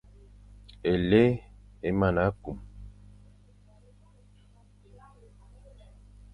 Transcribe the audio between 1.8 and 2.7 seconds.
é mana kum.